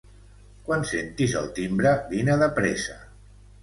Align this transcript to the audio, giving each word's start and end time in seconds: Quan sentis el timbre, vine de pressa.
Quan 0.69 0.85
sentis 0.93 1.37
el 1.43 1.53
timbre, 1.61 1.95
vine 2.17 2.43
de 2.45 2.53
pressa. 2.61 3.03